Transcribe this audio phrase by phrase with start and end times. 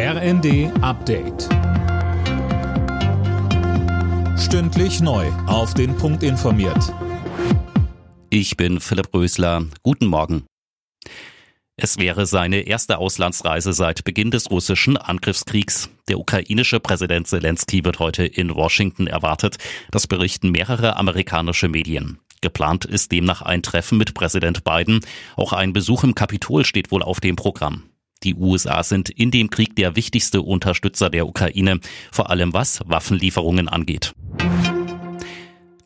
[0.00, 1.48] RND Update.
[4.38, 5.26] Stündlich neu.
[5.48, 6.94] Auf den Punkt informiert.
[8.30, 9.64] Ich bin Philipp Rösler.
[9.82, 10.44] Guten Morgen.
[11.76, 15.90] Es wäre seine erste Auslandsreise seit Beginn des russischen Angriffskriegs.
[16.06, 19.56] Der ukrainische Präsident Zelensky wird heute in Washington erwartet.
[19.90, 22.20] Das berichten mehrere amerikanische Medien.
[22.40, 25.00] Geplant ist demnach ein Treffen mit Präsident Biden.
[25.34, 27.87] Auch ein Besuch im Kapitol steht wohl auf dem Programm.
[28.24, 31.80] Die USA sind in dem Krieg der wichtigste Unterstützer der Ukraine,
[32.10, 34.12] vor allem was Waffenlieferungen angeht.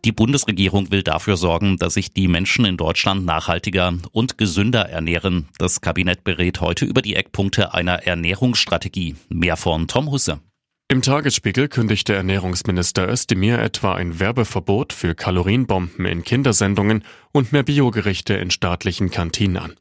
[0.05, 5.48] Die Bundesregierung will dafür sorgen, dass sich die Menschen in Deutschland nachhaltiger und gesünder ernähren.
[5.59, 9.15] Das Kabinett berät heute über die Eckpunkte einer Ernährungsstrategie.
[9.29, 10.41] Mehr von Tom Husse.
[10.88, 18.35] Im Tagesspiegel kündigte Ernährungsminister Özdemir etwa ein Werbeverbot für Kalorienbomben in Kindersendungen und mehr Biogerichte
[18.35, 19.74] in staatlichen Kantinen an.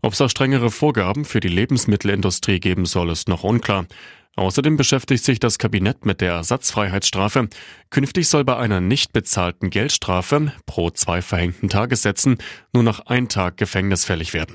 [0.00, 3.86] Ob es auch strengere Vorgaben für die Lebensmittelindustrie geben soll, ist noch unklar.
[4.36, 7.48] Außerdem beschäftigt sich das Kabinett mit der Ersatzfreiheitsstrafe.
[7.90, 12.38] Künftig soll bei einer nicht bezahlten Geldstrafe pro zwei verhängten Tagessätzen
[12.72, 14.54] nur noch ein Tag Gefängnis fällig werden.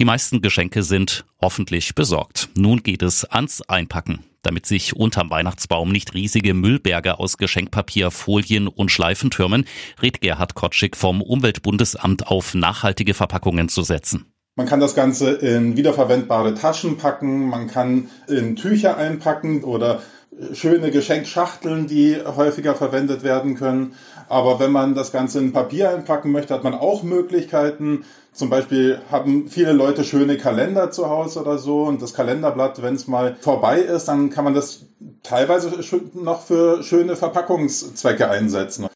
[0.00, 2.48] Die meisten Geschenke sind hoffentlich besorgt.
[2.56, 8.68] Nun geht es ans Einpacken damit sich unterm Weihnachtsbaum nicht riesige Müllberge aus Geschenkpapier, Folien
[8.68, 9.66] und Schleifen türmen,
[10.00, 14.32] rät Gerhard Kotschik vom Umweltbundesamt auf nachhaltige Verpackungen zu setzen.
[14.56, 20.02] Man kann das Ganze in wiederverwendbare Taschen packen, man kann in Tücher einpacken oder
[20.52, 23.94] schöne Geschenkschachteln, die häufiger verwendet werden können.
[24.28, 28.04] Aber wenn man das Ganze in Papier einpacken möchte, hat man auch Möglichkeiten.
[28.32, 32.94] Zum Beispiel haben viele Leute schöne Kalender zu Hause oder so und das Kalenderblatt, wenn
[32.94, 34.86] es mal vorbei ist, dann kann man das
[35.22, 35.72] teilweise
[36.14, 38.88] noch für schöne Verpackungszwecke einsetzen.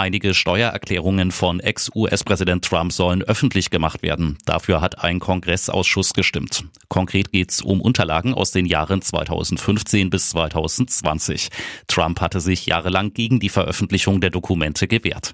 [0.00, 4.38] Einige Steuererklärungen von Ex-US-Präsident Trump sollen öffentlich gemacht werden.
[4.46, 6.64] Dafür hat ein Kongressausschuss gestimmt.
[6.88, 11.50] Konkret geht es um Unterlagen aus den Jahren 2015 bis 2020.
[11.86, 15.32] Trump hatte sich jahrelang gegen die Veröffentlichung der Dokumente gewehrt.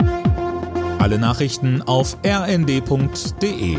[0.98, 3.76] Alle Nachrichten auf rnd.de